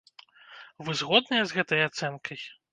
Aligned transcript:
Вы 0.87 0.95
згодныя 1.03 1.43
з 1.53 1.61
гэтай 1.61 1.87
ацэнкай? 1.91 2.39